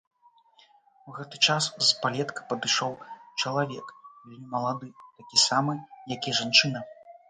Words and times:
У 1.11 1.13
гэты 1.17 1.37
час 1.47 1.63
з 1.89 2.01
палетка 2.07 2.47
падышоў 2.55 2.91
чалавек, 3.41 3.95
вельмі 4.27 4.47
малады, 4.59 4.87
такі 5.17 5.37
самы, 5.49 5.73
як 6.19 6.31
і 6.31 6.41
жанчына. 6.45 6.89